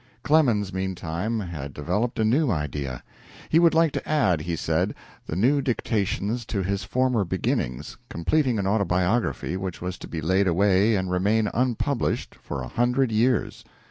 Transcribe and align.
Clemens, 0.23 0.73
meantime, 0.73 1.39
had 1.41 1.75
developed 1.75 2.17
a 2.19 2.25
new 2.25 2.49
idea: 2.49 3.03
he 3.49 3.59
would 3.59 3.75
like 3.75 3.91
to 3.91 4.09
add, 4.09 4.41
he 4.41 4.55
said, 4.55 4.95
the 5.27 5.35
new 5.35 5.61
dictations 5.61 6.43
to 6.47 6.63
his 6.63 6.83
former 6.83 7.23
beginnings, 7.23 7.97
completing 8.09 8.57
an 8.57 8.65
autobiography 8.65 9.55
which 9.55 9.79
was 9.79 9.99
to 9.99 10.07
be 10.07 10.19
laid 10.19 10.47
away 10.47 10.95
and 10.95 11.11
remain 11.11 11.49
unpublished 11.53 12.33
for 12.41 12.63
a 12.63 12.67
hundred 12.67 13.11
years. 13.11 13.63